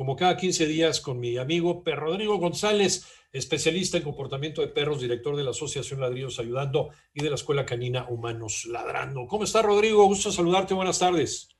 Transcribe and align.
como 0.00 0.16
cada 0.16 0.34
15 0.34 0.66
días 0.66 0.98
con 0.98 1.20
mi 1.20 1.36
amigo 1.36 1.82
Rodrigo 1.84 2.38
González, 2.38 3.22
especialista 3.34 3.98
en 3.98 4.02
comportamiento 4.02 4.62
de 4.62 4.68
perros, 4.68 5.02
director 5.02 5.36
de 5.36 5.44
la 5.44 5.50
Asociación 5.50 6.00
Ladrillos 6.00 6.40
Ayudando 6.40 6.88
y 7.12 7.22
de 7.22 7.28
la 7.28 7.34
Escuela 7.34 7.66
Canina 7.66 8.06
Humanos 8.08 8.64
Ladrando. 8.64 9.26
¿Cómo 9.26 9.44
está 9.44 9.60
Rodrigo? 9.60 10.06
Gusto 10.06 10.30
saludarte, 10.30 10.72
buenas 10.72 10.98
tardes. 10.98 11.54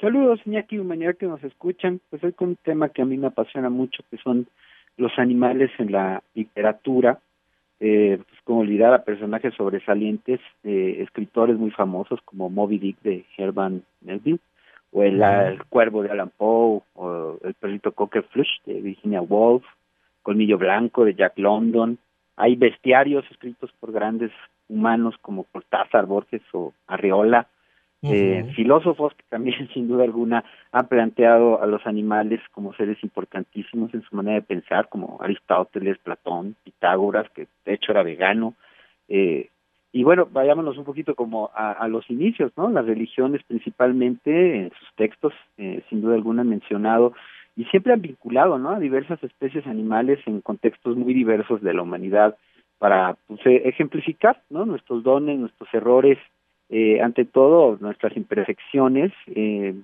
Saludos, 0.00 0.38
Iñaki, 0.46 0.78
humanidad 0.78 1.16
que 1.16 1.26
nos 1.26 1.42
escuchan. 1.42 2.00
Pues 2.08 2.22
hoy 2.22 2.32
con 2.34 2.50
un 2.50 2.56
tema 2.62 2.90
que 2.90 3.02
a 3.02 3.04
mí 3.04 3.16
me 3.16 3.26
apasiona 3.26 3.68
mucho, 3.68 4.04
que 4.12 4.16
son 4.18 4.46
los 4.96 5.10
animales 5.18 5.72
en 5.78 5.90
la 5.90 6.22
literatura. 6.34 7.18
Eh, 7.80 8.16
pues 8.24 8.40
como 8.44 8.60
olvidar 8.60 8.94
a 8.94 9.02
personajes 9.02 9.54
sobresalientes, 9.56 10.38
eh, 10.62 10.98
escritores 11.00 11.58
muy 11.58 11.72
famosos 11.72 12.20
como 12.24 12.48
Moby 12.48 12.78
Dick 12.78 13.02
de 13.02 13.24
Herman 13.36 13.82
Melville 14.02 14.38
o 14.92 15.02
el, 15.02 15.64
cuervo 15.68 16.02
de 16.02 16.10
Alan 16.10 16.30
Poe, 16.36 16.82
o 16.94 17.38
el 17.42 17.54
perrito 17.54 17.92
Cocker 17.92 18.24
Flush 18.24 18.60
de 18.66 18.80
Virginia 18.80 19.22
Woolf, 19.22 19.64
Colmillo 20.22 20.58
Blanco 20.58 21.04
de 21.04 21.14
Jack 21.14 21.38
London. 21.38 21.98
Hay 22.36 22.56
bestiarios 22.56 23.24
escritos 23.30 23.72
por 23.80 23.92
grandes 23.92 24.30
humanos 24.68 25.14
como 25.20 25.44
Cortázar, 25.44 26.06
Borges 26.06 26.42
o 26.52 26.72
Arreola. 26.86 27.48
Eh, 28.04 28.50
filósofos 28.56 29.14
que 29.14 29.22
también 29.28 29.68
sin 29.72 29.86
duda 29.86 30.02
alguna 30.02 30.44
han 30.72 30.88
planteado 30.88 31.62
a 31.62 31.66
los 31.66 31.86
animales 31.86 32.40
como 32.50 32.74
seres 32.74 32.98
importantísimos 33.04 33.94
en 33.94 34.02
su 34.02 34.16
manera 34.16 34.40
de 34.40 34.42
pensar, 34.42 34.88
como 34.88 35.18
Aristóteles, 35.20 35.98
Platón, 35.98 36.56
Pitágoras, 36.64 37.30
que 37.30 37.46
de 37.64 37.74
hecho 37.74 37.92
era 37.92 38.02
vegano, 38.02 38.54
eh, 39.08 39.50
y 39.92 40.04
bueno, 40.04 40.26
vayámonos 40.30 40.78
un 40.78 40.84
poquito 40.84 41.14
como 41.14 41.50
a, 41.54 41.86
los 41.86 42.08
inicios, 42.08 42.50
¿no? 42.56 42.70
Las 42.70 42.86
religiones 42.86 43.42
principalmente, 43.46 44.56
en 44.56 44.70
sus 44.70 44.88
textos, 44.96 45.34
eh, 45.58 45.82
sin 45.90 46.00
duda 46.00 46.14
alguna 46.14 46.40
han 46.40 46.48
mencionado 46.48 47.12
y 47.56 47.64
siempre 47.66 47.92
han 47.92 48.00
vinculado, 48.00 48.58
¿no? 48.58 48.70
A 48.70 48.80
diversas 48.80 49.22
especies 49.22 49.66
animales 49.66 50.18
en 50.24 50.40
contextos 50.40 50.96
muy 50.96 51.12
diversos 51.12 51.60
de 51.60 51.74
la 51.74 51.82
humanidad 51.82 52.38
para 52.78 53.16
pues, 53.26 53.44
e, 53.44 53.68
ejemplificar, 53.68 54.40
¿no? 54.48 54.64
Nuestros 54.64 55.02
dones, 55.02 55.38
nuestros 55.38 55.68
errores, 55.74 56.18
eh, 56.70 57.02
ante 57.02 57.26
todo 57.26 57.76
nuestras 57.78 58.16
imperfecciones, 58.16 59.12
eh, 59.26 59.74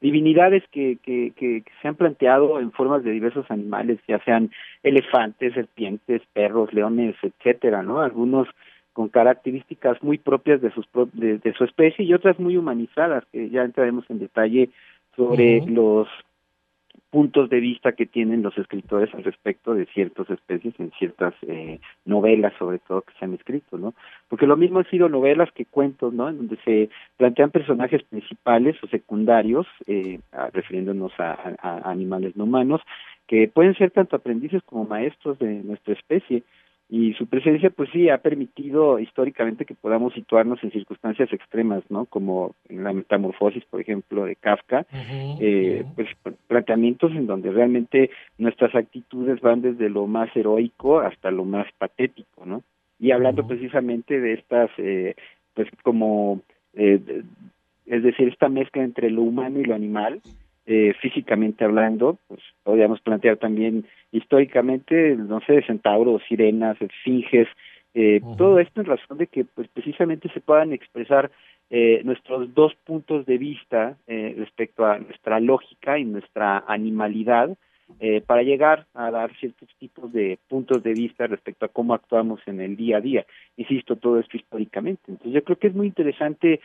divinidades 0.00 0.64
que, 0.70 0.96
que, 1.02 1.32
que, 1.36 1.64
se 1.82 1.88
han 1.88 1.96
planteado 1.96 2.60
en 2.60 2.72
formas 2.72 3.04
de 3.04 3.10
diversos 3.10 3.50
animales, 3.50 3.98
ya 4.08 4.18
sean 4.24 4.50
elefantes, 4.82 5.52
serpientes, 5.52 6.22
perros, 6.32 6.72
leones, 6.72 7.14
etcétera, 7.22 7.82
¿no? 7.82 8.00
Algunos 8.00 8.48
con 8.92 9.08
características 9.08 10.02
muy 10.02 10.18
propias 10.18 10.60
de, 10.60 10.70
sus 10.72 10.86
de, 11.14 11.54
su 11.56 11.64
especie 11.64 12.04
y 12.04 12.14
otras 12.14 12.38
muy 12.38 12.56
humanizadas, 12.56 13.24
que 13.32 13.48
ya 13.50 13.62
entraremos 13.62 14.04
en 14.10 14.18
detalle 14.18 14.70
sobre 15.16 15.60
los 15.66 16.08
puntos 17.10 17.50
de 17.50 17.60
vista 17.60 17.92
que 17.92 18.06
tienen 18.06 18.42
los 18.42 18.56
escritores 18.56 19.14
al 19.14 19.22
respecto 19.22 19.74
de 19.74 19.84
ciertas 19.84 20.30
especies 20.30 20.74
en 20.78 20.90
ciertas 20.92 21.34
eh, 21.46 21.78
novelas, 22.06 22.54
sobre 22.58 22.78
todo 22.78 23.02
que 23.02 23.12
se 23.18 23.26
han 23.26 23.34
escrito, 23.34 23.76
¿no? 23.76 23.92
Porque 24.28 24.46
lo 24.46 24.56
mismo 24.56 24.78
han 24.78 24.88
sido 24.88 25.10
novelas 25.10 25.52
que 25.52 25.66
cuentos, 25.66 26.14
¿no? 26.14 26.30
En 26.30 26.38
donde 26.38 26.56
se 26.64 26.88
plantean 27.18 27.50
personajes 27.50 28.02
principales 28.04 28.82
o 28.82 28.86
secundarios, 28.86 29.66
eh, 29.86 30.20
refiriéndonos 30.54 31.12
a, 31.18 31.54
a 31.60 31.90
animales 31.90 32.34
no 32.34 32.44
humanos, 32.44 32.80
que 33.26 33.46
pueden 33.46 33.74
ser 33.74 33.90
tanto 33.90 34.16
aprendices 34.16 34.62
como 34.62 34.84
maestros 34.86 35.38
de 35.38 35.62
nuestra 35.62 35.92
especie 35.92 36.42
y 36.92 37.14
su 37.14 37.26
presencia 37.26 37.70
pues 37.70 37.88
sí 37.90 38.10
ha 38.10 38.18
permitido 38.18 38.98
históricamente 38.98 39.64
que 39.64 39.74
podamos 39.74 40.12
situarnos 40.12 40.62
en 40.62 40.72
circunstancias 40.72 41.32
extremas 41.32 41.82
no 41.88 42.04
como 42.04 42.54
en 42.68 42.84
la 42.84 42.92
metamorfosis 42.92 43.64
por 43.64 43.80
ejemplo 43.80 44.26
de 44.26 44.36
Kafka. 44.36 44.84
Eh, 45.40 45.86
pues 45.94 46.08
planteamientos 46.48 47.12
en 47.12 47.26
donde 47.26 47.50
realmente 47.50 48.10
nuestras 48.36 48.74
actitudes 48.74 49.40
van 49.40 49.62
desde 49.62 49.88
lo 49.88 50.06
más 50.06 50.36
heroico 50.36 51.00
hasta 51.00 51.30
lo 51.30 51.46
más 51.46 51.66
patético 51.78 52.44
no 52.44 52.62
y 53.00 53.12
hablando 53.12 53.46
precisamente 53.46 54.20
de 54.20 54.34
estas 54.34 54.70
eh, 54.76 55.14
pues 55.54 55.68
como 55.82 56.42
eh, 56.74 57.00
es 57.86 58.02
decir 58.02 58.28
esta 58.28 58.50
mezcla 58.50 58.84
entre 58.84 59.08
lo 59.08 59.22
humano 59.22 59.60
y 59.60 59.64
lo 59.64 59.74
animal 59.74 60.20
eh, 60.66 60.94
físicamente 61.00 61.64
hablando, 61.64 62.18
pues 62.28 62.40
podríamos 62.62 63.00
plantear 63.00 63.36
también 63.36 63.86
históricamente, 64.12 65.16
no 65.16 65.40
sé, 65.40 65.62
centauros, 65.62 66.22
sirenas, 66.28 66.80
esfinges, 66.80 67.48
eh, 67.94 68.20
todo 68.38 68.58
esto 68.58 68.80
en 68.80 68.86
razón 68.86 69.18
de 69.18 69.26
que 69.26 69.44
pues 69.44 69.68
precisamente 69.68 70.30
se 70.30 70.40
puedan 70.40 70.72
expresar 70.72 71.30
eh, 71.68 72.02
nuestros 72.04 72.52
dos 72.54 72.74
puntos 72.84 73.26
de 73.26 73.38
vista 73.38 73.96
eh, 74.06 74.34
respecto 74.38 74.84
a 74.86 74.98
nuestra 74.98 75.40
lógica 75.40 75.98
y 75.98 76.04
nuestra 76.04 76.64
animalidad 76.66 77.56
eh, 78.00 78.20
para 78.20 78.42
llegar 78.42 78.86
a 78.94 79.10
dar 79.10 79.34
ciertos 79.36 79.68
tipos 79.78 80.12
de 80.12 80.38
puntos 80.48 80.82
de 80.82 80.92
vista 80.92 81.26
respecto 81.26 81.66
a 81.66 81.68
cómo 81.68 81.94
actuamos 81.94 82.40
en 82.46 82.60
el 82.60 82.76
día 82.76 82.98
a 82.98 83.00
día. 83.00 83.26
Insisto, 83.56 83.96
todo 83.96 84.18
esto 84.18 84.36
históricamente. 84.36 85.02
Entonces 85.08 85.32
yo 85.32 85.44
creo 85.44 85.58
que 85.58 85.68
es 85.68 85.74
muy 85.74 85.86
interesante 85.86 86.60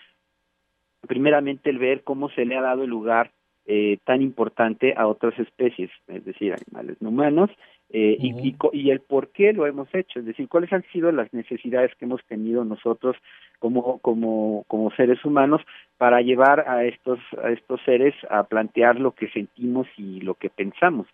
primeramente 1.07 1.69
el 1.69 1.77
ver 1.77 2.03
cómo 2.03 2.29
se 2.29 2.45
le 2.45 2.57
ha 2.57 2.61
dado 2.61 2.83
el 2.83 2.89
lugar 2.89 3.31
eh, 3.67 3.97
tan 4.05 4.21
importante 4.21 4.93
a 4.95 5.07
otras 5.07 5.37
especies, 5.37 5.91
es 6.07 6.23
decir, 6.25 6.53
animales 6.53 6.97
no 7.01 7.09
humanos, 7.09 7.49
eh, 7.89 8.17
y, 8.19 8.55
y, 8.73 8.89
el 8.89 8.99
por 8.99 9.29
qué 9.29 9.53
lo 9.53 9.65
hemos 9.65 9.87
hecho, 9.93 10.19
es 10.19 10.25
decir, 10.25 10.49
cuáles 10.49 10.73
han 10.73 10.83
sido 10.91 11.09
las 11.13 11.33
necesidades 11.33 11.95
que 11.95 12.03
hemos 12.03 12.21
tenido 12.25 12.65
nosotros 12.65 13.15
como, 13.59 13.99
como, 13.99 14.65
como 14.67 14.91
seres 14.91 15.23
humanos 15.23 15.61
para 15.97 16.21
llevar 16.21 16.67
a 16.67 16.83
estos, 16.83 17.19
a 17.41 17.49
estos 17.51 17.79
seres 17.85 18.13
a 18.29 18.43
plantear 18.43 18.99
lo 18.99 19.11
que 19.11 19.29
sentimos 19.29 19.87
y 19.97 20.19
lo 20.19 20.33
que 20.33 20.49
pensamos. 20.49 21.07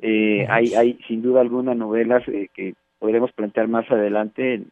Eh, 0.00 0.46
hay, 0.48 0.74
hay 0.74 0.98
sin 1.06 1.20
duda 1.20 1.42
alguna 1.42 1.74
novelas 1.74 2.26
eh, 2.28 2.48
que 2.54 2.74
podremos 2.98 3.30
plantear 3.32 3.68
más 3.68 3.90
adelante 3.90 4.62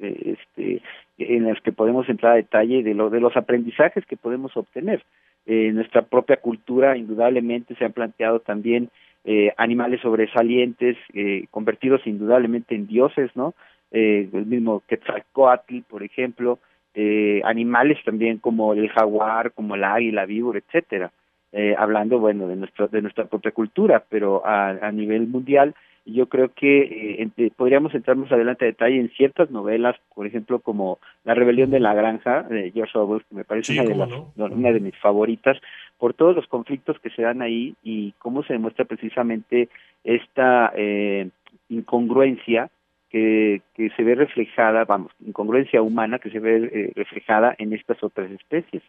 este, 0.00 0.82
en 1.18 1.44
las 1.44 1.60
que 1.60 1.72
podemos 1.72 2.08
entrar 2.08 2.32
a 2.32 2.36
detalle 2.36 2.82
de, 2.82 2.94
lo, 2.94 3.10
de 3.10 3.20
los 3.20 3.36
aprendizajes 3.36 4.06
que 4.06 4.16
podemos 4.16 4.56
obtener. 4.56 5.02
Eh, 5.46 5.72
nuestra 5.72 6.02
propia 6.02 6.36
cultura 6.36 6.96
indudablemente 6.96 7.74
se 7.74 7.84
han 7.84 7.92
planteado 7.92 8.40
también 8.40 8.90
eh, 9.24 9.52
animales 9.56 10.00
sobresalientes 10.02 10.96
eh, 11.14 11.46
convertidos 11.50 12.06
indudablemente 12.06 12.74
en 12.74 12.86
dioses 12.86 13.30
no 13.34 13.54
eh, 13.90 14.28
el 14.32 14.46
mismo 14.46 14.82
Quetzalcoatl 14.86 15.80
por 15.88 16.02
ejemplo 16.02 16.58
eh, 16.94 17.40
animales 17.44 17.98
también 18.04 18.38
como 18.38 18.74
el 18.74 18.90
jaguar 18.90 19.52
como 19.52 19.74
el 19.74 19.84
águila 19.84 20.26
víbora 20.26 20.58
etcétera. 20.58 21.10
Eh, 21.50 21.74
hablando 21.78 22.18
bueno 22.18 22.46
de 22.46 22.56
nuestro 22.56 22.88
de 22.88 23.00
nuestra 23.00 23.24
propia 23.24 23.52
cultura 23.52 24.04
pero 24.06 24.46
a, 24.46 24.68
a 24.68 24.92
nivel 24.92 25.26
mundial 25.28 25.74
yo 26.04 26.26
creo 26.28 26.52
que 26.54 27.22
eh, 27.36 27.50
podríamos 27.56 27.94
entrar 27.94 28.16
más 28.16 28.32
adelante 28.32 28.64
a 28.64 28.68
detalle 28.68 28.98
en 28.98 29.10
ciertas 29.10 29.50
novelas, 29.50 29.96
por 30.14 30.26
ejemplo, 30.26 30.60
como 30.60 30.98
La 31.24 31.34
rebelión 31.34 31.70
de 31.70 31.80
la 31.80 31.94
granja 31.94 32.42
de 32.44 32.70
George 32.70 32.98
Orwell, 32.98 33.24
que 33.28 33.34
me 33.34 33.44
parece 33.44 33.72
una, 33.72 33.84
de 33.84 33.94
las, 33.94 34.52
una 34.52 34.72
de 34.72 34.80
mis 34.80 34.96
favoritas, 34.96 35.58
por 35.98 36.14
todos 36.14 36.36
los 36.36 36.46
conflictos 36.46 36.98
que 37.00 37.10
se 37.10 37.22
dan 37.22 37.42
ahí 37.42 37.74
y 37.82 38.12
cómo 38.18 38.42
se 38.42 38.54
demuestra 38.54 38.84
precisamente 38.84 39.68
esta 40.04 40.72
eh, 40.76 41.28
incongruencia 41.68 42.70
que, 43.10 43.62
que 43.74 43.90
se 43.90 44.02
ve 44.02 44.14
reflejada, 44.14 44.84
vamos, 44.84 45.12
incongruencia 45.24 45.82
humana 45.82 46.18
que 46.18 46.30
se 46.30 46.38
ve 46.38 46.70
eh, 46.72 46.92
reflejada 46.94 47.54
en 47.58 47.72
estas 47.72 48.02
otras 48.02 48.30
especies. 48.30 48.82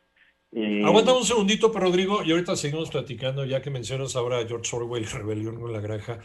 Eh, 0.51 0.81
Aguanta 0.83 1.13
un 1.13 1.23
segundito, 1.23 1.71
Rodrigo, 1.73 2.23
y 2.23 2.31
ahorita 2.31 2.55
seguimos 2.55 2.89
platicando, 2.89 3.45
ya 3.45 3.61
que 3.61 3.69
mencionas 3.69 4.15
ahora 4.15 4.39
a 4.39 4.47
George 4.47 4.75
Orwell, 4.75 5.05
Rebelión 5.13 5.59
con 5.59 5.71
la 5.71 5.79
Granja 5.79 6.19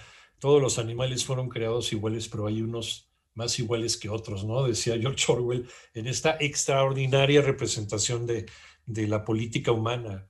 todos 0.45 0.61
los 0.61 0.79
animales 0.79 1.25
fueron 1.25 1.49
creados 1.49 1.91
iguales, 1.95 2.29
pero 2.29 2.47
hay 2.47 2.61
unos 2.61 3.09
más 3.33 3.59
iguales 3.59 3.97
que 3.97 4.11
otros, 4.11 4.45
¿no? 4.45 4.65
Decía 4.65 4.99
George 4.99 5.25
Orwell 5.33 5.67
en 5.95 6.07
esta 6.07 6.37
extraordinaria 6.39 7.41
representación 7.41 8.27
de, 8.27 8.45
de 8.85 9.09
la 9.09 9.25
política 9.25 9.73
humana. 9.73 10.29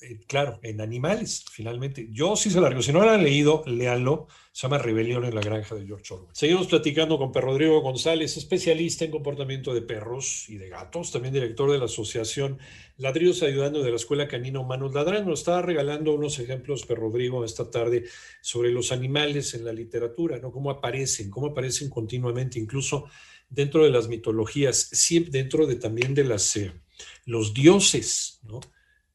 Eh, 0.00 0.20
claro, 0.26 0.58
en 0.62 0.80
animales, 0.80 1.44
finalmente. 1.50 2.08
Yo 2.10 2.36
sí 2.36 2.50
se 2.50 2.60
largo. 2.60 2.82
Si 2.82 2.92
no 2.92 3.04
lo 3.04 3.10
han 3.10 3.22
leído, 3.22 3.62
léanlo. 3.66 4.28
Se 4.52 4.62
llama 4.62 4.78
Rebelión 4.78 5.24
en 5.24 5.34
la 5.34 5.40
Granja 5.40 5.74
de 5.74 5.84
George 5.84 6.14
Orwell. 6.14 6.30
Seguimos 6.32 6.68
platicando 6.68 7.18
con 7.18 7.32
Per 7.32 7.42
Rodrigo 7.42 7.80
González, 7.80 8.36
especialista 8.36 9.04
en 9.04 9.10
comportamiento 9.10 9.74
de 9.74 9.82
perros 9.82 10.48
y 10.48 10.58
de 10.58 10.68
gatos, 10.68 11.10
también 11.10 11.34
director 11.34 11.72
de 11.72 11.78
la 11.78 11.86
asociación 11.86 12.58
Ladrillos 12.96 13.42
Ayudando 13.42 13.82
de 13.82 13.90
la 13.90 13.96
Escuela 13.96 14.28
Canina 14.28 14.60
Humanos 14.60 14.94
Ladrando. 14.94 15.30
Nos 15.30 15.40
estaba 15.40 15.62
regalando 15.62 16.14
unos 16.14 16.38
ejemplos, 16.38 16.86
Per 16.86 16.98
Rodrigo, 16.98 17.44
esta 17.44 17.68
tarde 17.68 18.04
sobre 18.40 18.70
los 18.70 18.92
animales 18.92 19.54
en 19.54 19.64
la 19.64 19.72
literatura, 19.72 20.38
¿no? 20.38 20.52
Cómo 20.52 20.70
aparecen, 20.70 21.30
cómo 21.30 21.48
aparecen 21.48 21.90
continuamente, 21.90 22.60
incluso 22.60 23.06
dentro 23.48 23.84
de 23.84 23.90
las 23.90 24.08
mitologías, 24.08 24.76
siempre 24.92 25.32
dentro 25.32 25.66
de 25.66 25.76
también 25.76 26.14
de 26.14 26.24
las, 26.24 26.54
eh, 26.56 26.72
los 27.24 27.54
dioses, 27.54 28.40
¿no? 28.44 28.60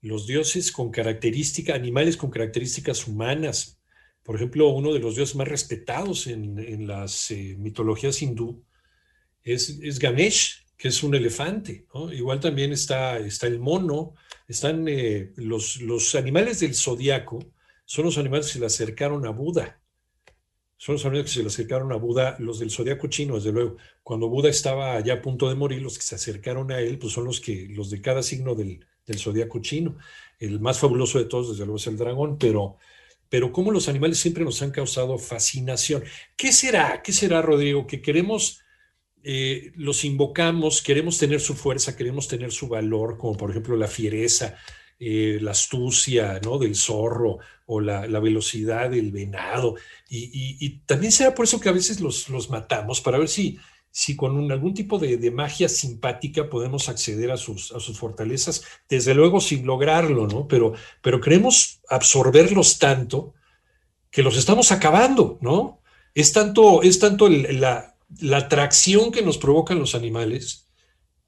Los 0.01 0.27
dioses 0.27 0.71
con 0.71 0.91
características, 0.91 1.75
animales 1.75 2.17
con 2.17 2.29
características 2.29 3.07
humanas. 3.07 3.79
Por 4.23 4.35
ejemplo, 4.35 4.69
uno 4.69 4.93
de 4.93 4.99
los 4.99 5.15
dioses 5.15 5.35
más 5.35 5.47
respetados 5.47 6.27
en, 6.27 6.87
las 6.87 7.31
eh, 7.31 7.55
mitologías 7.57 8.21
hindú 8.21 8.63
es, 9.43 9.99
Ganesh, 9.99 10.65
que 10.77 10.89
es 10.89 11.03
un 11.03 11.15
elefante. 11.15 11.85
Igual 12.11 12.39
también 12.39 12.71
está, 12.71 13.17
está 13.17 13.47
el 13.47 13.59
mono, 13.59 14.13
están 14.47 14.87
eh, 14.87 15.31
los, 15.35 15.81
los 15.81 16.15
animales 16.15 16.59
del 16.59 16.75
zodiaco, 16.75 17.39
son 17.85 18.05
los 18.05 18.17
animales 18.17 18.47
que 18.47 18.53
se 18.53 18.59
le 18.59 18.67
acercaron 18.67 19.25
a 19.25 19.31
Buda. 19.31 19.81
Son 20.77 20.93
los 20.93 21.03
animales 21.05 21.31
que 21.31 21.37
se 21.37 21.41
le 21.41 21.47
acercaron 21.47 21.91
a 21.91 21.95
Buda, 21.95 22.37
los 22.39 22.59
del 22.59 22.71
zodiaco 22.71 23.07
chino, 23.07 23.35
desde 23.35 23.51
luego. 23.51 23.77
Cuando 24.03 24.29
Buda 24.29 24.47
estaba 24.47 24.99
ya 25.01 25.15
a 25.15 25.21
punto 25.21 25.49
de 25.49 25.55
morir, 25.55 25.81
los 25.81 25.97
que 25.97 26.03
se 26.03 26.15
acercaron 26.15 26.71
a 26.71 26.79
él, 26.79 26.99
pues 26.99 27.13
son 27.13 27.25
los 27.25 27.41
que, 27.41 27.67
los 27.69 27.89
de 27.89 27.99
cada 27.99 28.23
signo 28.23 28.55
del, 28.55 28.85
del 29.09 29.19
zodiaco 29.19 29.59
chino. 29.59 29.97
El 30.39 30.59
más 30.59 30.79
fabuloso 30.79 31.19
de 31.19 31.25
todos, 31.25 31.49
desde 31.49 31.65
luego, 31.65 31.77
es 31.77 31.87
el 31.87 31.97
dragón, 31.97 32.37
pero, 32.37 32.77
pero 33.27 33.51
cómo 33.51 33.71
los 33.71 33.89
animales 33.89 34.19
siempre 34.19 34.45
nos 34.45 34.61
han 34.61 34.71
causado 34.71 35.17
fascinación. 35.17 36.03
¿Qué 36.37 36.53
será? 36.53 37.01
¿Qué 37.03 37.11
será, 37.11 37.41
Rodrigo? 37.41 37.85
Que 37.85 38.01
queremos, 38.01 38.61
eh, 39.23 39.71
los 39.75 40.05
invocamos, 40.05 40.81
queremos 40.81 41.17
tener 41.17 41.41
su 41.41 41.55
fuerza, 41.55 41.97
queremos 41.97 42.27
tener 42.27 42.51
su 42.51 42.69
valor, 42.69 43.17
como 43.17 43.35
por 43.35 43.49
ejemplo 43.49 43.75
la 43.75 43.87
fiereza, 43.87 44.55
eh, 44.99 45.39
la 45.41 45.51
astucia 45.51 46.39
¿no? 46.43 46.57
del 46.57 46.75
zorro 46.75 47.39
o 47.65 47.81
la, 47.81 48.07
velocidad 48.19 48.89
del 48.89 49.11
venado. 49.11 49.75
Y, 50.07 50.79
también 50.85 51.11
será 51.11 51.35
por 51.35 51.45
eso 51.45 51.59
que 51.59 51.69
a 51.69 51.73
veces 51.73 51.99
los, 51.99 52.29
los 52.29 52.49
matamos, 52.49 53.01
para 53.01 53.17
ver 53.17 53.27
si 53.27 53.59
si 53.91 54.15
con 54.15 54.51
algún 54.51 54.73
tipo 54.73 54.99
de, 54.99 55.31
magia 55.31 55.67
simpática 55.67 56.49
podemos 56.49 56.89
acceder 56.89 57.31
a 57.31 57.37
sus, 57.37 57.71
a 57.71 57.79
sus 57.79 57.97
fortalezas, 57.97 58.63
desde 58.87 59.13
luego 59.13 59.39
sin 59.39 59.65
lograrlo, 59.65 60.27
¿no? 60.27 60.47
Pero, 60.47 60.73
pero 61.01 61.19
queremos 61.19 61.81
absorberlos 61.89 62.79
tanto 62.79 63.33
que 64.11 64.23
los 64.23 64.37
estamos 64.37 64.71
acabando, 64.71 65.37
¿no? 65.41 65.79
Es 66.13 66.33
tanto, 66.33 66.81
es 66.83 66.99
tanto 66.99 67.29
la, 67.29 67.95
atracción 68.33 69.11
que 69.11 69.21
nos 69.21 69.37
provocan 69.37 69.79
los 69.79 69.93
animales 69.93 70.65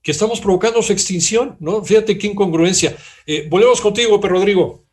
que 0.01 0.11
estamos 0.11 0.41
provocando 0.41 0.81
su 0.81 0.93
extinción, 0.93 1.57
¿no? 1.59 1.83
Fíjate 1.83 2.17
qué 2.17 2.25
incongruencia. 2.25 2.95
Eh, 3.27 3.47
volvemos 3.47 3.79
contigo, 3.81 4.19
Pedro 4.19 4.35
Rodrigo. 4.35 4.83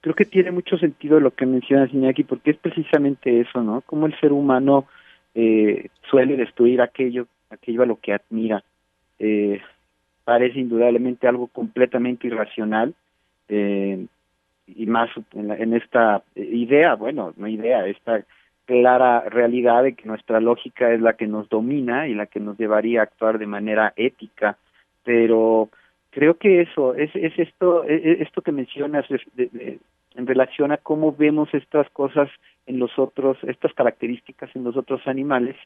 Creo 0.00 0.14
que 0.14 0.24
tiene 0.24 0.52
mucho 0.52 0.78
sentido 0.78 1.18
lo 1.18 1.32
que 1.32 1.46
mencionas, 1.46 1.92
Iñaki, 1.92 2.22
porque 2.22 2.52
es 2.52 2.56
precisamente 2.56 3.40
eso, 3.40 3.60
¿no? 3.60 3.82
Como 3.82 4.06
el 4.06 4.18
ser 4.20 4.32
humano 4.32 4.86
eh, 5.34 5.88
suele 6.08 6.36
destruir 6.36 6.80
aquello, 6.80 7.26
aquello 7.50 7.82
a 7.82 7.86
lo 7.86 7.96
que 7.96 8.12
admira. 8.12 8.62
Eh, 9.18 9.60
parece 10.24 10.60
indudablemente 10.60 11.28
algo 11.28 11.48
completamente 11.48 12.26
irracional 12.26 12.94
eh, 13.48 14.06
y 14.66 14.86
más 14.86 15.10
en, 15.32 15.74
esta 15.74 16.22
idea, 16.36 16.94
bueno, 16.94 17.34
no 17.36 17.48
idea, 17.48 17.86
esta 17.86 18.24
clara 18.66 19.22
realidad 19.28 19.82
de 19.82 19.94
que 19.94 20.06
nuestra 20.06 20.40
lógica 20.40 20.92
es 20.92 21.00
la 21.00 21.14
que 21.14 21.26
nos 21.26 21.48
domina 21.48 22.06
y 22.06 22.14
la 22.14 22.26
que 22.26 22.38
nos 22.38 22.56
llevaría 22.56 23.00
a 23.00 23.04
actuar 23.04 23.38
de 23.38 23.46
manera 23.46 23.92
ética, 23.96 24.56
pero 25.02 25.70
creo 26.10 26.36
que 26.36 26.60
eso 26.60 26.94
es, 26.94 27.10
es 27.16 27.36
esto 27.36 27.82
esto 27.84 28.42
que 28.42 28.52
mencionas 28.52 29.06
en 30.14 30.26
relación 30.26 30.72
a 30.72 30.76
cómo 30.76 31.12
vemos 31.12 31.52
estas 31.54 31.88
cosas 31.90 32.28
en 32.66 32.78
los 32.78 32.98
otros, 32.98 33.38
estas 33.42 33.72
características 33.74 34.50
en 34.54 34.64
los 34.64 34.76
otros 34.76 35.06
animales 35.06 35.56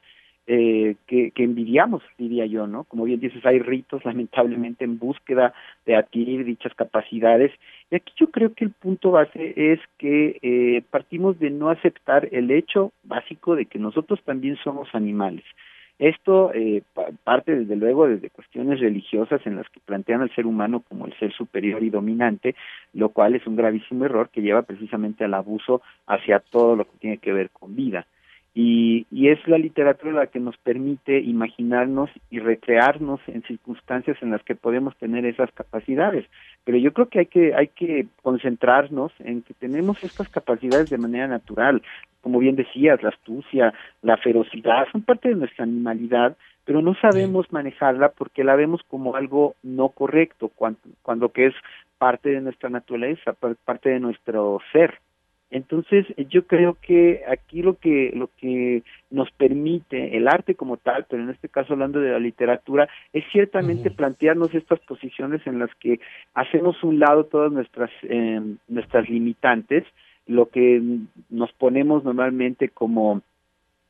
eh, 0.47 0.97
que, 1.07 1.33
envidiamos, 1.37 2.03
diría 2.19 2.45
yo, 2.45 2.67
¿no? 2.67 2.85
Como 2.85 3.05
bien 3.05 3.19
dices, 3.19 3.45
hay 3.47 3.61
ritos, 3.61 4.05
lamentablemente, 4.05 4.85
en 4.85 4.99
búsqueda 4.99 5.55
de 5.87 5.97
adquirir 5.97 6.45
dichas 6.45 6.75
capacidades. 6.75 7.51
Y 7.91 7.97
aquí 7.97 8.13
yo 8.17 8.31
creo 8.31 8.53
que 8.53 8.65
el 8.65 8.71
punto 8.71 9.13
base 9.13 9.55
es 9.57 9.81
que 9.97 10.39
eh, 10.43 10.83
partimos 10.91 11.39
de 11.39 11.49
no 11.51 11.71
aceptar 11.71 12.29
el 12.31 12.51
hecho 12.51 12.93
básico 13.05 13.57
de 13.57 13.67
que 13.67 13.79
nosotros 13.79 14.21
también 14.25 14.57
somos 14.63 14.95
animales. 14.95 15.45
Esto 15.99 16.53
eh, 16.53 16.83
parte, 17.23 17.55
desde 17.55 17.77
luego, 17.77 18.09
desde 18.09 18.31
cuestiones 18.31 18.81
religiosas 18.81 19.41
en 19.47 19.57
las 19.57 19.69
que 19.71 19.81
plantean 19.81 20.23
al 20.23 20.35
ser 20.35 20.47
humano 20.47 20.83
como 20.89 21.07
el 21.07 21.17
ser 21.19 21.33
superior 21.33 21.83
y 21.85 21.91
dominante, 21.91 22.57
lo 22.93 23.11
cual 23.11 23.37
es 23.37 23.47
un 23.47 23.57
gravísimo 23.57 24.05
error 24.05 24.29
que 24.31 24.43
lleva 24.43 24.63
precisamente 24.63 25.25
al 25.25 25.35
abuso 25.35 25.83
hacia 26.07 26.41
todo 26.41 26.75
lo 26.75 26.85
que 26.85 26.99
tiene 26.99 27.19
que 27.19 27.33
ver 27.33 27.51
con 27.51 27.77
vida. 27.77 28.07
Y, 28.57 29.07
es 29.29 29.49
la 29.49 29.59
literatura 29.59 30.13
la 30.13 30.27
que 30.29 30.39
nos 30.39 30.57
permite 30.59 31.19
imaginarnos 31.19 32.09
y 32.31 32.39
recrearnos 32.39 33.21
en 33.27 33.43
circunstancias 33.43 34.17
en 34.21 34.31
las 34.31 34.45
que 34.45 34.55
podemos 34.55 34.97
tener 34.97 35.25
esas 35.25 35.51
capacidades. 35.53 36.25
Pero 36.65 36.79
yo 36.79 36.93
creo 36.93 37.09
que 37.09 37.19
hay 37.21 37.27
que, 37.27 37.55
hay 37.55 37.69
que 37.69 38.07
concentrarnos 38.23 39.13
en 39.19 39.43
que 39.43 39.55
tenemos 39.55 40.05
estas 40.05 40.29
capacidades 40.29 40.89
de 40.89 40.99
manera 40.99 41.27
natural. 41.27 41.83
Como 42.21 42.39
bien 42.39 42.55
decías, 42.55 43.03
la 43.03 43.09
astucia, 43.09 43.75
la 44.03 44.17
ferocidad, 44.19 44.87
son 44.93 45.03
parte 45.03 45.31
de 45.31 45.35
nuestra 45.35 45.65
animalidad, 45.65 46.37
pero 46.65 46.81
no 46.81 46.95
sabemos 46.95 47.53
manejarla 47.53 48.11
porque 48.11 48.45
la 48.45 48.55
vemos 48.55 48.83
como 48.89 49.17
algo 49.17 49.57
no 49.63 49.89
correcto, 49.89 50.51
cuando, 50.55 50.79
cuando 51.03 51.31
que 51.31 51.47
es 51.47 51.55
parte 51.99 52.31
de 52.31 52.41
nuestra 52.41 52.71
naturaleza, 52.71 53.35
parte 53.65 53.91
de 53.91 54.01
nuestro 54.01 54.61
ser. 54.73 55.01
Entonces, 55.55 56.05
yo 56.31 56.49
creo 56.49 56.77
que 56.83 57.23
aquí 57.29 57.63
lo 57.63 57.79
que 57.79 58.11
lo 58.13 58.29
que 58.39 58.83
nos 59.13 59.31
permite 59.31 60.17
el 60.17 60.27
arte 60.27 60.57
como 60.57 60.79
tal, 60.79 61.07
pero 61.09 61.23
en 61.23 61.31
este 61.31 61.49
caso 61.49 61.75
hablando 61.75 62.01
de 62.01 62.11
la 62.11 62.19
literatura, 62.19 62.89
es 63.13 63.23
ciertamente 63.31 63.93
plantearnos 63.93 64.53
estas 64.53 64.81
posiciones 64.81 65.47
en 65.47 65.61
las 65.61 65.73
que 65.77 66.01
hacemos 66.35 66.83
un 66.83 66.99
lado 66.99 67.27
todas 67.27 67.53
nuestras 67.53 67.91
eh, 68.03 68.41
nuestras 68.67 69.09
limitantes, 69.09 69.85
lo 70.27 70.49
que 70.49 70.83
nos 71.31 71.53
ponemos 71.53 72.03
normalmente 72.03 72.69
como 72.69 73.23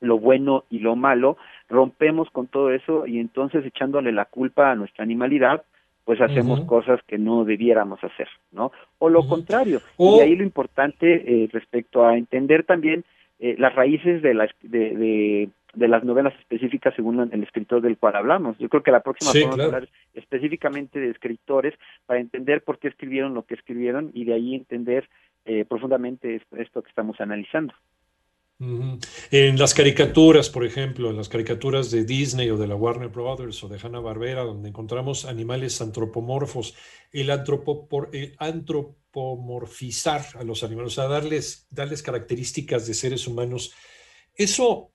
lo 0.03 0.19
bueno 0.19 0.65
y 0.69 0.81
lo 0.81 0.97
malo, 0.97 1.39
rompemos 1.71 2.29
con 2.29 2.47
todo 2.47 2.73
eso 2.73 3.07
y 3.07 3.21
entonces 3.21 3.65
echándole 3.65 4.13
la 4.13 4.27
culpa 4.27 4.71
a 4.71 4.75
nuestra 4.75 5.03
animalidad, 5.03 5.65
pues 6.05 6.21
hacemos 6.21 6.61
cosas 6.63 7.01
que 7.07 7.19
no 7.19 7.45
debiéramos 7.45 8.03
hacer, 8.05 8.29
¿no? 8.53 8.73
O 8.99 9.09
lo 9.09 9.27
contrario. 9.27 9.81
Y 9.99 10.21
ahí 10.21 10.37
lo 10.37 10.45
importante 10.45 11.07
eh, 11.45 11.49
respecto 11.51 12.05
a 12.05 12.17
entender 12.17 12.65
también 12.65 13.05
eh, 13.39 13.57
las 13.59 13.75
raíces 13.75 14.23
de, 14.23 14.35
las 14.35 14.51
de, 14.63 15.49
de, 15.75 15.89
las 15.89 16.05
novelas 16.05 16.35
específicas 16.41 16.95
según 16.95 17.21
el 17.33 17.43
escritor 17.43 17.81
del 17.81 17.97
cual 17.97 18.17
hablamos. 18.17 18.59
Yo 18.59 18.69
creo 18.69 18.83
que 18.83 18.91
la 18.91 19.03
próxima 19.03 19.33
vamos 19.35 19.59
a 19.59 19.65
hablar 19.65 19.89
específicamente 20.13 21.01
de 21.01 21.11
escritores 21.11 21.75
para 22.07 22.21
entender 22.21 22.63
por 22.63 22.79
qué 22.79 22.89
escribieron 22.89 23.35
lo 23.35 23.45
que 23.45 23.55
escribieron 23.55 24.11
y 24.13 24.25
de 24.25 24.35
ahí 24.35 24.55
entender 24.55 25.09
eh, 25.47 25.65
profundamente 25.65 26.43
esto 26.57 26.83
que 26.83 26.89
estamos 26.89 27.21
analizando. 27.21 27.75
En 28.59 29.59
las 29.59 29.75
caricaturas, 29.75 30.49
por 30.49 30.65
ejemplo, 30.65 31.11
en 31.11 31.17
las 31.17 31.29
caricaturas 31.29 31.91
de 31.91 32.05
Disney 32.05 32.49
o 32.51 32.57
de 32.57 32.69
la 32.69 32.77
Warner 32.77 33.09
Brothers 33.09 33.63
o 33.65 33.69
de 33.69 33.79
Hanna-Barbera, 33.79 34.43
donde 34.43 34.69
encontramos 34.69 35.25
animales 35.25 35.81
antropomorfos, 35.81 36.77
el, 37.13 37.31
el 37.31 38.37
antropomorfizar 38.39 40.25
a 40.35 40.45
los 40.45 40.63
animales, 40.63 40.93
o 40.93 40.95
sea, 40.95 41.09
darles, 41.09 41.67
darles 41.71 42.03
características 42.03 42.87
de 42.87 42.95
seres 42.95 43.27
humanos, 43.27 43.75
eso 44.35 44.94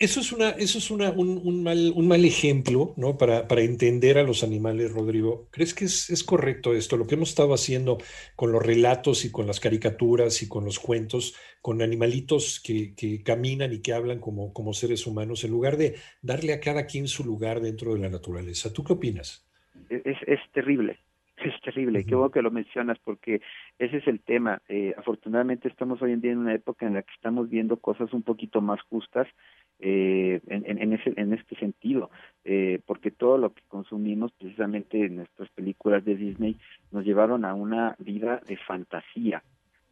eso 0.00 0.20
es, 0.20 0.32
una, 0.32 0.50
eso 0.50 0.78
es 0.78 0.90
una, 0.90 1.10
un, 1.10 1.62
mal, 1.62 1.92
un, 1.94 2.08
mal, 2.08 2.24
ejemplo 2.24 2.94
¿no? 2.96 3.18
para, 3.18 3.46
para, 3.46 3.60
entender 3.60 4.16
a 4.16 4.22
los 4.22 4.42
animales, 4.42 4.90
Rodrigo. 4.90 5.46
¿Crees 5.50 5.74
que 5.74 5.84
es, 5.84 6.08
es, 6.08 6.24
correcto 6.24 6.72
esto? 6.72 6.96
Lo 6.96 7.06
que 7.06 7.16
hemos 7.16 7.28
estado 7.28 7.52
haciendo 7.52 7.98
con 8.34 8.50
los 8.50 8.64
relatos 8.64 9.26
y 9.26 9.30
con 9.30 9.46
las 9.46 9.60
caricaturas 9.60 10.42
y 10.42 10.48
con 10.48 10.64
los 10.64 10.78
cuentos, 10.78 11.36
con 11.60 11.82
animalitos 11.82 12.60
que, 12.64 12.94
que 12.94 13.22
caminan 13.22 13.74
y 13.74 13.82
que 13.82 13.92
hablan 13.92 14.20
como, 14.20 14.54
como 14.54 14.72
seres 14.72 15.06
humanos, 15.06 15.44
en 15.44 15.50
lugar 15.50 15.76
de 15.76 15.96
darle 16.22 16.54
a 16.54 16.60
cada 16.60 16.86
quien 16.86 17.06
su 17.06 17.22
lugar 17.22 17.60
dentro 17.60 17.92
de 17.92 18.00
la 18.00 18.08
naturaleza. 18.08 18.72
¿Tú 18.72 18.82
qué 18.82 18.94
opinas? 18.94 19.46
Es, 19.90 20.16
es 20.26 20.40
terrible. 20.54 20.98
Es 21.44 21.60
terrible, 21.62 22.04
qué 22.04 22.14
bueno 22.14 22.30
que 22.30 22.42
lo 22.42 22.50
mencionas 22.50 22.98
porque 22.98 23.40
ese 23.78 23.98
es 23.98 24.06
el 24.06 24.20
tema. 24.20 24.60
Eh, 24.68 24.94
afortunadamente 24.96 25.68
estamos 25.68 26.00
hoy 26.02 26.12
en 26.12 26.20
día 26.20 26.32
en 26.32 26.38
una 26.38 26.54
época 26.54 26.86
en 26.86 26.94
la 26.94 27.02
que 27.02 27.12
estamos 27.14 27.48
viendo 27.48 27.78
cosas 27.78 28.12
un 28.12 28.22
poquito 28.22 28.60
más 28.60 28.80
justas 28.82 29.26
eh, 29.78 30.40
en, 30.48 30.78
en, 30.78 30.92
ese, 30.92 31.14
en 31.16 31.32
este 31.32 31.56
sentido, 31.56 32.10
eh, 32.44 32.80
porque 32.84 33.10
todo 33.10 33.38
lo 33.38 33.54
que 33.54 33.62
consumimos 33.68 34.32
precisamente 34.32 35.04
en 35.06 35.16
nuestras 35.16 35.48
películas 35.50 36.04
de 36.04 36.16
Disney 36.16 36.56
nos 36.90 37.04
llevaron 37.04 37.44
a 37.44 37.54
una 37.54 37.96
vida 37.98 38.40
de 38.46 38.56
fantasía 38.58 39.42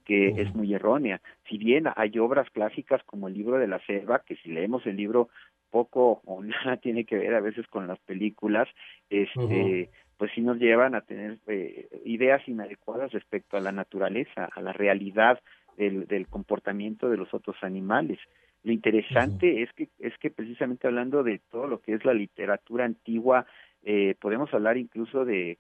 que 0.05 0.29
es 0.41 0.55
muy 0.55 0.73
errónea. 0.73 1.21
Si 1.51 1.59
bien 1.59 1.85
hay 1.95 2.19
obras 2.19 2.49
clásicas 2.49 3.03
como 3.05 3.29
el 3.29 3.35
libro 3.35 3.59
de 3.59 3.67
la 3.67 3.79
selva, 3.85 4.23
que 4.27 4.37
si 4.37 4.49
leemos 4.49 4.87
el 4.87 4.97
libro 4.97 5.29
poco 5.71 6.23
o 6.25 6.43
nada 6.43 6.79
tiene 6.79 7.05
que 7.05 7.17
ver 7.17 7.35
a 7.35 7.41
veces 7.41 7.67
con 7.67 7.87
las 7.87 7.99
películas, 8.01 8.69
este, 9.11 9.91
pues 10.19 10.33
sí 10.35 10.43
nos 10.43 10.59
llevan 10.59 10.95
a 10.95 11.01
tener 11.01 11.39
eh, 11.47 11.89
ideas 12.05 12.47
inadecuadas 12.47 13.13
respecto 13.13 13.57
a 13.57 13.61
la 13.61 13.73
naturaleza, 13.73 14.49
a 14.53 14.61
la 14.61 14.73
realidad 14.73 15.41
del, 15.77 16.07
del 16.07 16.27
comportamiento 16.27 17.09
de 17.09 17.17
los 17.17 17.33
otros 17.33 17.57
animales. 17.63 18.19
Lo 18.65 18.73
interesante 18.73 19.63
es 19.63 19.73
que 19.73 19.89
es 20.01 20.19
que 20.19 20.31
precisamente 20.31 20.89
hablando 20.89 21.23
de 21.23 21.41
todo 21.51 21.69
lo 21.69 21.81
que 21.81 21.95
es 21.95 22.05
la 22.05 22.13
literatura 22.13 22.85
antigua, 22.85 23.47
eh, 23.85 24.17
podemos 24.21 24.53
hablar 24.53 24.77
incluso 24.77 25.25
de, 25.25 25.59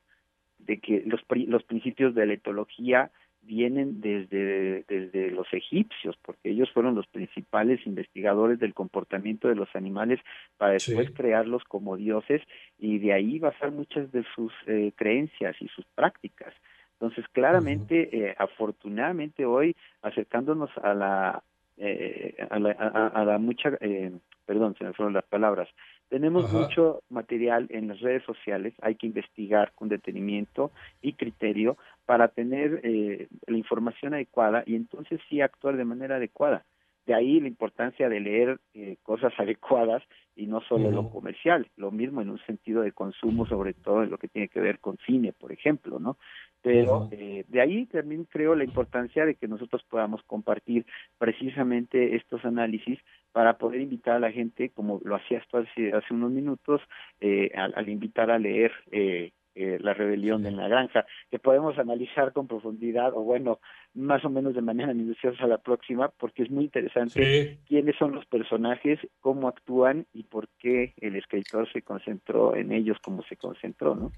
de 0.59 0.79
que 0.79 1.05
los, 1.07 1.21
los 1.47 1.63
principios 1.63 2.15
de 2.17 2.27
la 2.27 2.33
etología 2.35 3.13
vienen 3.49 4.01
desde, 4.01 4.85
desde 4.87 5.31
los 5.31 5.47
egipcios, 5.53 6.17
porque 6.23 6.51
ellos 6.51 6.71
fueron 6.73 6.95
los 6.95 7.07
principales 7.07 7.85
investigadores 7.87 8.61
del 8.61 8.75
comportamiento 8.75 9.49
de 9.49 9.57
los 9.57 9.75
animales 9.75 10.21
para 10.59 10.73
después 10.73 11.11
crearlos 11.13 11.65
como 11.65 11.97
dioses 11.97 12.43
y 12.79 12.99
de 12.99 13.15
ahí 13.15 13.39
basar 13.39 13.73
muchas 13.73 14.13
de 14.13 14.23
sus 14.35 14.53
eh, 14.67 14.93
creencias 14.95 15.57
y 15.61 15.69
sus 15.69 15.87
prácticas. 15.95 16.55
Entonces, 17.01 17.27
claramente, 17.33 18.09
eh, 18.13 18.35
afortunadamente 18.39 19.47
hoy, 19.47 19.75
acercándonos 20.03 20.71
a 20.83 20.95
la, 20.95 21.43
eh, 21.77 22.35
a 22.51 22.59
la, 22.59 22.73
a, 22.73 23.25
la 23.25 23.39
mucha, 23.39 23.71
eh, 23.81 24.13
perdón, 24.45 24.75
se 24.77 24.85
me 24.85 24.93
fueron 24.93 25.15
las 25.15 25.25
palabras, 25.25 25.69
tenemos 26.09 26.53
mucho 26.53 27.03
material 27.11 27.67
en 27.71 27.89
las 27.89 28.01
redes 28.01 28.23
sociales, 28.25 28.75
hay 28.81 28.95
que 28.95 29.07
investigar 29.07 29.73
con 29.75 29.89
detenimiento 29.89 30.71
y 31.03 31.13
criterio 31.13 31.77
para 32.07 32.29
tener 32.29 32.81
eh, 32.83 33.29
la 33.47 33.57
información 33.57 34.15
adecuada 34.15 34.63
y 34.67 34.75
entonces 34.75 35.21
sí 35.29 35.41
actuar 35.41 35.77
de 35.77 35.85
manera 35.85 36.17
adecuada. 36.17 36.65
De 37.07 37.15
ahí 37.15 37.41
la 37.41 37.49
importancia 37.49 38.09
de 38.09 38.21
leer 38.21 38.61
eh, 38.75 38.97
cosas 39.03 39.33
adecuadas 39.39 40.03
y 40.37 40.47
no 40.47 40.61
solo 40.61 40.91
lo 40.91 41.11
comercial, 41.11 41.69
lo 41.77 41.91
mismo 41.91 42.23
en 42.23 42.31
un 42.31 42.39
sentido 42.41 42.83
de 42.83 42.93
consumo, 42.93 43.47
sobre 43.47 43.75
todo 43.75 44.05
en 44.05 44.11
lo 44.11 44.19
que 44.19 44.29
tiene 44.29 44.49
que 44.49 44.61
ver 44.61 44.79
con 44.79 44.97
cine, 45.05 45.33
por 45.33 45.51
ejemplo, 45.51 45.99
¿no? 45.99 46.17
Pero 46.63 47.09
eh, 47.13 47.45
de 47.47 47.61
ahí 47.61 47.87
también 47.87 48.25
creo 48.25 48.55
la 48.55 48.65
importancia 48.65 49.25
de 49.25 49.37
que 49.37 49.47
nosotros 49.49 49.85
podamos 49.89 50.23
compartir 50.25 50.87
precisamente 51.19 52.17
estos 52.17 52.45
análisis 52.45 52.99
para 53.33 53.59
poder 53.59 53.81
invitar 53.81 54.17
a 54.17 54.21
la 54.21 54.33
gente, 54.33 54.71
como 54.71 55.01
lo 55.05 55.17
hacías 55.17 55.47
tú 55.49 55.59
hace, 55.59 55.93
hace 55.93 56.15
unos 56.15 56.31
minutos, 56.31 56.81
eh, 57.21 57.53
al, 57.55 57.89
invitar 57.89 58.31
a 58.31 58.39
leer 58.39 58.73
eh, 58.91 59.33
eh, 59.55 59.79
La 59.81 59.93
rebelión 59.95 60.47
en 60.47 60.57
la 60.57 60.69
granja, 60.69 61.05
que 61.31 61.39
podemos 61.39 61.79
analizar 61.79 62.33
con 62.33 62.47
profundidad, 62.47 63.13
o 63.15 63.23
bueno, 63.23 63.59
más 63.95 64.25
o 64.25 64.31
menos 64.31 64.55
de 64.55 64.63
manera 64.63 64.95
minuciosa 64.95 65.47
la 65.47 65.59
próxima, 65.59 66.09
porque 66.19 66.45
es 66.45 66.51
muy 66.51 66.65
interesante 66.65 67.59
quiénes 67.67 67.97
son 67.97 68.13
los 68.15 68.25
personajes, 68.27 69.01
cómo 69.21 69.49
actúan 69.49 70.07
y 70.13 70.25
por 70.25 70.49
qué 70.59 70.95
el 70.99 71.17
escritor 71.17 71.71
se 71.73 71.83
concentró 71.83 72.55
en 72.55 72.73
ellos 72.73 72.99
como 73.03 73.23
se 73.25 73.37
concentró, 73.37 73.95
¿no? 73.95 74.13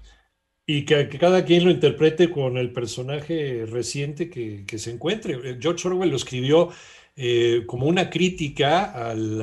Y 0.65 0.85
que, 0.85 1.09
cada 1.09 1.43
quien 1.43 1.65
lo 1.65 1.71
interprete 1.71 2.29
con 2.29 2.57
el 2.57 2.71
personaje 2.71 3.65
reciente 3.65 4.29
que, 4.29 4.63
que 4.65 4.77
se 4.77 4.91
encuentre. 4.91 5.57
George 5.59 5.87
Orwell 5.87 6.09
lo 6.09 6.15
escribió 6.15 6.69
eh, 7.17 7.65
como 7.67 7.87
una 7.87 8.09
crítica 8.09 9.09
al, 9.09 9.41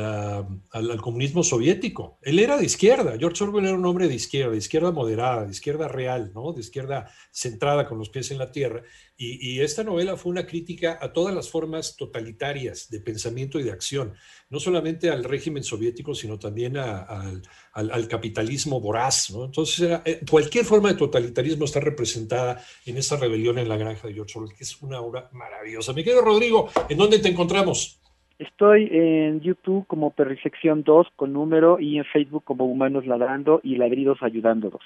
al, 0.71 1.01
comunismo 1.03 1.45
soviético. 1.45 2.19
Él 2.23 2.39
era 2.39 2.57
de 2.57 2.65
izquierda, 2.65 3.19
George 3.19 3.45
Orwell 3.45 3.67
era 3.67 3.75
un 3.77 3.85
hombre 3.85 4.09
de 4.09 4.15
izquierda, 4.15 4.53
de 4.53 4.59
izquierda 4.59 4.91
moderada, 4.91 5.45
de 5.45 5.51
izquierda 5.51 5.87
real, 5.87 6.33
¿no? 6.35 6.55
de 6.55 6.63
izquierda 6.63 7.13
centrada 7.31 7.87
con 7.87 7.99
los 7.99 8.09
pies 8.09 8.31
en 8.31 8.39
la 8.39 8.51
tierra. 8.51 8.83
Y, 9.21 9.59
esta 9.63 9.83
novela 9.83 10.17
fue 10.17 10.31
una 10.31 10.47
crítica 10.47 10.97
a 11.01 11.13
todas 11.13 11.35
las 11.35 11.51
formas 11.51 11.97
totalitarias 11.97 12.89
de 12.89 13.01
pensamiento 13.01 13.59
y 13.59 13.65
de 13.65 13.73
acción, 13.73 14.15
no 14.49 14.61
solamente 14.61 15.11
al 15.11 15.25
régimen 15.25 15.65
soviético, 15.65 16.15
sino 16.15 16.39
también 16.39 16.77
al, 16.77 17.43
al, 17.73 18.07
capitalismo 18.07 18.81
voraz. 18.81 19.33
¿no? 19.33 19.47
Entonces, 19.47 20.01
eh, 20.05 20.21
cualquier 20.31 20.65
forma 20.65 20.91
de 20.91 20.99
totalitarismo 20.99 21.65
está 21.65 21.81
representada 21.81 22.63
en 22.87 22.97
esta 22.97 23.17
rebelión 23.17 23.59
en 23.59 23.69
la 23.69 23.77
granja 23.77 24.07
de 24.07 24.15
George 24.15 24.39
Orwell, 24.39 24.57
que 24.57 24.63
es 24.63 24.81
una 24.83 25.01
obra 25.01 25.29
maravillosa. 25.33 25.93
Mi 25.93 26.05
querido 26.05 26.23
Rodrigo, 26.23 26.71
¿en 26.89 26.97
dónde 26.97 27.19
te 27.19 27.29
encontramos? 27.29 28.01
Estoy 28.39 28.89
en 28.93 29.41
YouTube 29.41 29.85
como 29.89 30.11
Perrisección 30.11 30.85
2 30.85 31.09
con 31.17 31.33
número 31.33 31.81
y 31.81 31.99
en 31.99 32.05
Facebook 32.05 32.45
como 32.45 32.67
Humanos 32.67 33.05
Ladrando 33.05 33.61
y 33.65 33.75
Ladridos 33.79 34.19
Ayudándonos. 34.23 34.83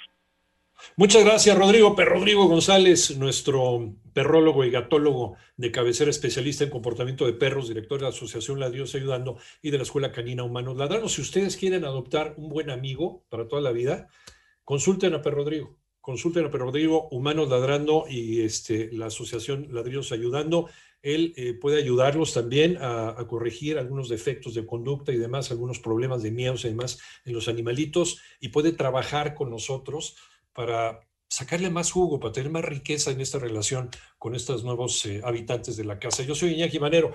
Muchas 0.96 1.24
gracias, 1.24 1.56
Rodrigo. 1.56 1.94
Rodrigo 1.96 2.46
González, 2.46 3.16
nuestro 3.16 3.94
perrólogo 4.12 4.64
y 4.64 4.70
gatólogo 4.70 5.36
de 5.56 5.72
cabecera 5.72 6.10
especialista 6.10 6.64
en 6.64 6.70
comportamiento 6.70 7.24
de 7.24 7.32
perros, 7.32 7.68
director 7.68 7.98
de 7.98 8.04
la 8.04 8.10
Asociación 8.10 8.60
La 8.60 8.70
Dios 8.70 8.94
Ayudando 8.94 9.38
y 9.62 9.70
de 9.70 9.78
la 9.78 9.84
Escuela 9.84 10.12
Canina 10.12 10.44
Humanos 10.44 10.76
Ladrando. 10.76 11.08
Si 11.08 11.22
ustedes 11.22 11.56
quieren 11.56 11.84
adoptar 11.84 12.34
un 12.36 12.50
buen 12.50 12.68
amigo 12.68 13.24
para 13.30 13.48
toda 13.48 13.62
la 13.62 13.72
vida, 13.72 14.08
consulten 14.64 15.14
a 15.14 15.22
Perro 15.22 15.38
Rodrigo. 15.38 15.78
Consulten 16.00 16.44
a 16.44 16.50
Perro 16.50 16.66
Rodrigo, 16.66 17.08
Humanos 17.10 17.48
Ladrando 17.48 18.04
y 18.08 18.42
este, 18.42 18.90
la 18.92 19.06
Asociación 19.06 19.68
Ladrillos 19.70 20.12
Ayudando. 20.12 20.68
Él 21.00 21.32
eh, 21.36 21.54
puede 21.54 21.78
ayudarlos 21.78 22.34
también 22.34 22.76
a, 22.76 23.10
a, 23.10 23.26
corregir 23.26 23.78
algunos 23.78 24.08
defectos 24.08 24.54
de 24.54 24.66
conducta 24.66 25.12
y 25.12 25.16
demás, 25.16 25.50
algunos 25.50 25.78
problemas 25.78 26.22
de 26.22 26.32
miedos 26.32 26.64
y 26.64 26.68
demás 26.68 27.00
en 27.24 27.32
los 27.32 27.48
animalitos 27.48 28.20
y 28.40 28.48
puede 28.48 28.72
trabajar 28.72 29.34
con 29.34 29.50
nosotros 29.50 30.16
para 30.52 31.00
sacarle 31.28 31.70
más 31.70 31.90
jugo, 31.90 32.20
para 32.20 32.32
tener 32.32 32.50
más 32.50 32.64
riqueza 32.64 33.10
en 33.10 33.20
esta 33.20 33.38
relación 33.38 33.90
con 34.18 34.34
estos 34.34 34.64
nuevos 34.64 35.06
eh, 35.06 35.22
habitantes 35.24 35.76
de 35.76 35.84
la 35.84 35.98
casa. 35.98 36.22
Yo 36.22 36.34
soy 36.34 36.52
Iñaki 36.54 36.78
Manero. 36.78 37.12